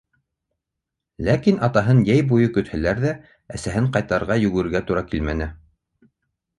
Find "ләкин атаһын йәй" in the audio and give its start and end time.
1.27-2.25